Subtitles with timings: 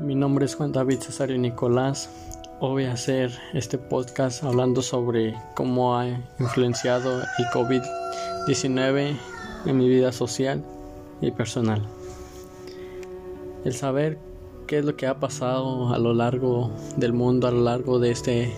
[0.00, 2.08] Mi nombre es Juan David Cesario Nicolás.
[2.60, 6.06] Hoy voy a hacer este podcast hablando sobre cómo ha
[6.38, 9.16] influenciado el COVID-19
[9.66, 10.62] en mi vida social
[11.20, 11.82] y personal.
[13.64, 14.20] El saber
[14.68, 18.12] qué es lo que ha pasado a lo largo del mundo, a lo largo de
[18.12, 18.56] este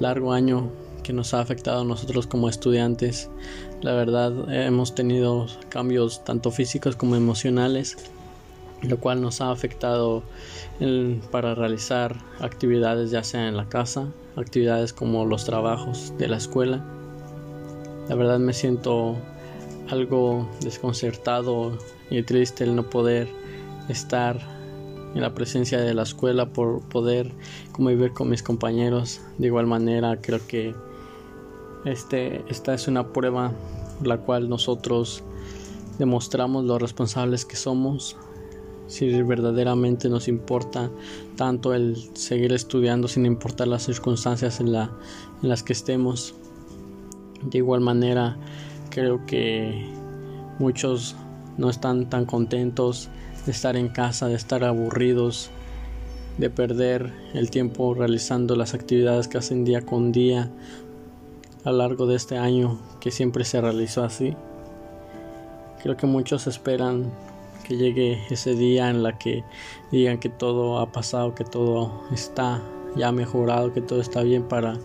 [0.00, 0.70] largo año
[1.02, 3.28] que nos ha afectado a nosotros como estudiantes.
[3.82, 7.98] La verdad hemos tenido cambios tanto físicos como emocionales
[8.82, 10.22] lo cual nos ha afectado
[11.30, 16.84] para realizar actividades ya sea en la casa, actividades como los trabajos de la escuela.
[18.08, 19.16] La verdad me siento
[19.90, 21.76] algo desconcertado
[22.10, 23.28] y triste el no poder
[23.88, 24.38] estar
[25.14, 27.32] en la presencia de la escuela por poder
[27.72, 29.20] convivir con mis compañeros.
[29.38, 30.74] De igual manera creo que
[31.84, 33.52] este, esta es una prueba
[34.02, 35.22] la cual nosotros
[35.98, 38.16] demostramos lo responsables que somos
[38.88, 40.90] si verdaderamente nos importa
[41.36, 44.90] tanto el seguir estudiando sin importar las circunstancias en, la,
[45.42, 46.34] en las que estemos.
[47.42, 48.36] De igual manera,
[48.90, 49.86] creo que
[50.58, 51.14] muchos
[51.56, 53.08] no están tan contentos
[53.46, 55.50] de estar en casa, de estar aburridos,
[56.38, 60.50] de perder el tiempo realizando las actividades que hacen día con día
[61.64, 64.34] a lo largo de este año que siempre se realizó así.
[65.82, 67.12] Creo que muchos esperan
[67.64, 69.44] que llegue ese día en la que
[69.90, 72.62] digan que todo ha pasado, que todo está
[72.96, 74.78] ya mejorado, que todo está bien para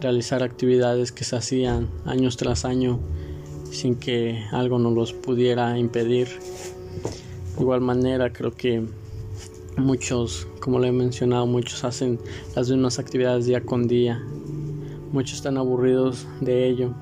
[0.00, 3.00] realizar actividades que se hacían años tras año
[3.70, 6.28] sin que algo nos los pudiera impedir.
[7.56, 8.84] De igual manera creo que
[9.76, 12.18] muchos, como le he mencionado, muchos hacen
[12.54, 14.22] las mismas actividades día con día.
[15.12, 16.94] Muchos están aburridos de ello.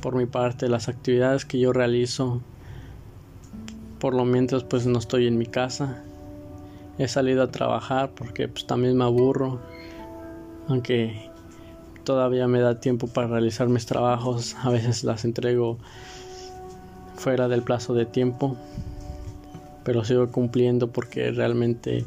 [0.00, 2.42] Por mi parte, las actividades que yo realizo
[4.00, 6.02] por lo mientras pues no estoy en mi casa.
[6.98, 9.60] He salido a trabajar porque pues también me aburro.
[10.68, 11.30] Aunque
[12.04, 15.78] todavía me da tiempo para realizar mis trabajos, a veces las entrego
[17.14, 18.56] fuera del plazo de tiempo.
[19.84, 22.04] Pero sigo cumpliendo porque realmente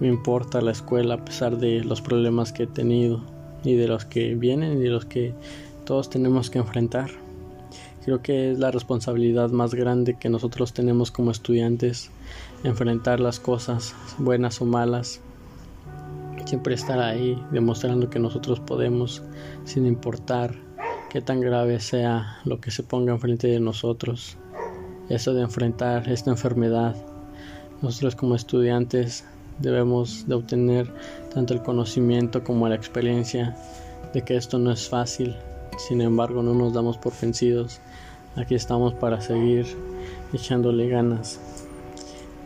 [0.00, 3.22] me importa la escuela a pesar de los problemas que he tenido
[3.64, 5.34] y de los que vienen y de los que
[5.84, 7.10] todos tenemos que enfrentar.
[8.08, 12.10] Creo que es la responsabilidad más grande que nosotros tenemos como estudiantes,
[12.64, 15.20] enfrentar las cosas, buenas o malas,
[16.46, 19.22] siempre estar ahí demostrando que nosotros podemos,
[19.64, 20.54] sin importar
[21.10, 24.38] qué tan grave sea lo que se ponga enfrente de nosotros.
[25.10, 26.96] Eso de enfrentar esta enfermedad,
[27.82, 29.26] nosotros como estudiantes
[29.58, 30.90] debemos de obtener
[31.34, 33.54] tanto el conocimiento como la experiencia
[34.14, 35.36] de que esto no es fácil,
[35.78, 37.80] sin embargo, no nos damos por vencidos.
[38.36, 39.66] Aquí estamos para seguir
[40.32, 41.40] echándole ganas.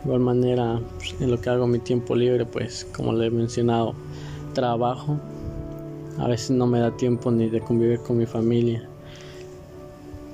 [0.03, 3.29] De igual manera, pues, en lo que hago mi tiempo libre, pues como le he
[3.29, 3.95] mencionado,
[4.53, 5.19] trabajo.
[6.19, 8.87] A veces no me da tiempo ni de convivir con mi familia.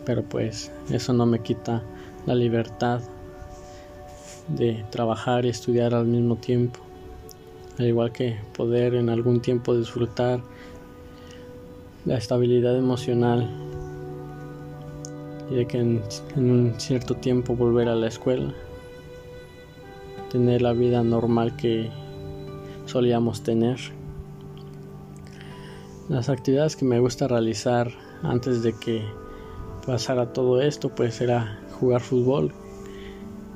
[0.06, 1.84] Pero pues eso no me quita
[2.26, 3.02] la libertad
[4.48, 6.80] de trabajar y estudiar al mismo tiempo.
[7.78, 10.42] Al igual que poder en algún tiempo disfrutar
[12.09, 13.47] la estabilidad emocional
[15.52, 16.02] y de que en,
[16.36, 18.52] un cierto tiempo volver a la escuela,
[20.31, 21.92] tener la vida normal que
[22.88, 23.78] solíamos tener.
[26.09, 27.92] Las actividades que me gusta realizar
[28.24, 29.03] antes de que
[29.86, 32.52] pasara todo esto pues era jugar fútbol,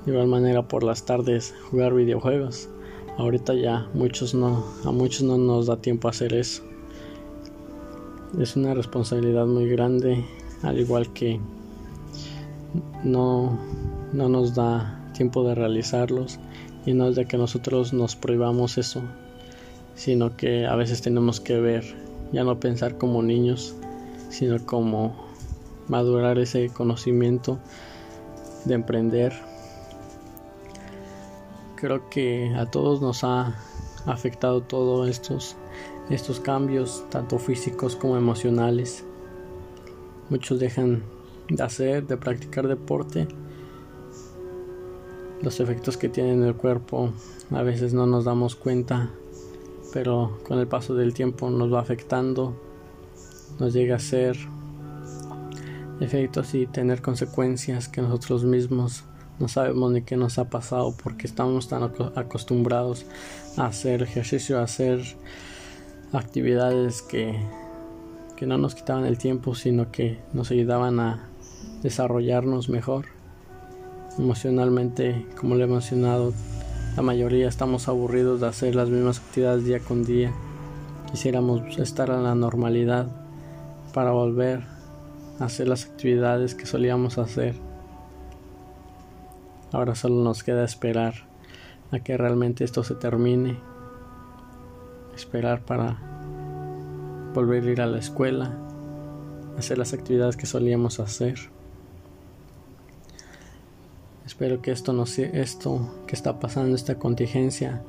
[0.06, 2.69] de igual manera por las tardes jugar videojuegos.
[3.18, 6.62] Ahorita ya muchos no, a muchos no nos da tiempo a hacer eso
[8.39, 10.25] es una responsabilidad muy grande,
[10.63, 11.39] al igual que
[13.03, 13.57] no,
[14.11, 16.39] no nos da tiempo de realizarlos
[16.85, 19.01] y no es de que nosotros nos prohibamos eso,
[19.95, 21.83] sino que a veces tenemos que ver,
[22.31, 23.75] ya no pensar como niños,
[24.29, 25.15] sino como
[25.88, 27.59] madurar ese conocimiento
[28.65, 29.33] de emprender.
[31.75, 33.56] Creo que a todos nos ha
[34.06, 35.56] afectado todos estos
[36.09, 39.03] estos cambios, tanto físicos como emocionales.
[40.29, 41.03] Muchos dejan
[41.50, 43.27] de hacer, de practicar deporte.
[45.41, 47.11] Los efectos que tiene en el cuerpo
[47.51, 49.09] a veces no nos damos cuenta,
[49.91, 52.55] pero con el paso del tiempo nos va afectando,
[53.59, 54.38] nos llega a ser
[56.00, 59.03] efectos y tener consecuencias que nosotros mismos
[59.39, 61.83] no sabemos ni qué nos ha pasado porque estamos tan
[62.15, 63.05] acostumbrados
[63.57, 65.01] a hacer ejercicio, a hacer
[66.13, 67.39] actividades que,
[68.36, 71.27] que no nos quitaban el tiempo, sino que nos ayudaban a
[71.81, 73.06] desarrollarnos mejor
[74.18, 76.33] emocionalmente, como le he mencionado,
[76.95, 80.31] La mayoría estamos aburridos de hacer las mismas actividades día con día.
[81.10, 83.07] Quisiéramos estar en la normalidad
[83.95, 84.62] para volver
[85.39, 87.56] a hacer las actividades que solíamos hacer.
[89.71, 91.15] Ahora solo nos queda esperar
[91.92, 93.57] a que realmente esto se termine.
[95.15, 95.98] Esperar para
[97.33, 98.51] volver a ir a la escuela,
[99.57, 101.39] hacer las actividades que solíamos hacer.
[104.25, 107.81] Espero que esto, no esto que está pasando, esta contingencia,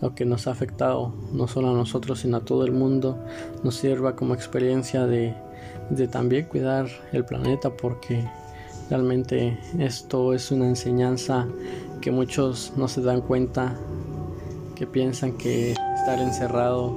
[0.00, 3.18] lo que nos ha afectado no solo a nosotros, sino a todo el mundo,
[3.62, 5.34] nos sirva como experiencia de,
[5.90, 8.24] de también cuidar el planeta, porque
[8.88, 11.46] realmente esto es una enseñanza
[12.00, 13.74] que muchos no se dan cuenta,
[14.80, 16.96] que piensan que estar encerrado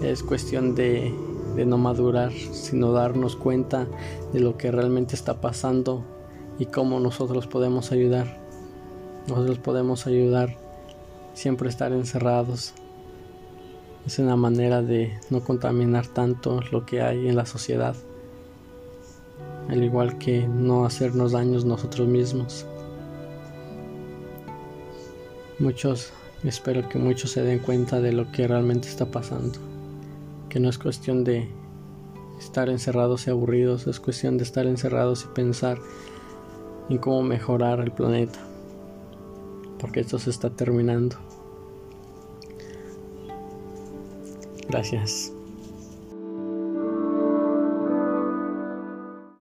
[0.00, 1.12] es cuestión de,
[1.56, 3.88] de no madurar, sino darnos cuenta
[4.32, 6.04] de lo que realmente está pasando
[6.56, 8.38] y cómo nosotros podemos ayudar.
[9.26, 10.56] Nosotros podemos ayudar
[11.32, 12.74] siempre estar encerrados.
[14.06, 17.96] Es una manera de no contaminar tanto lo que hay en la sociedad,
[19.68, 22.64] al igual que no hacernos daños nosotros mismos.
[25.58, 26.12] Muchos,
[26.48, 29.58] espero que muchos se den cuenta de lo que realmente está pasando,
[30.48, 31.48] que no es cuestión de
[32.38, 35.78] estar encerrados y aburridos, es cuestión de estar encerrados y pensar
[36.90, 38.38] en cómo mejorar el planeta,
[39.78, 41.16] porque esto se está terminando.
[44.68, 45.32] Gracias.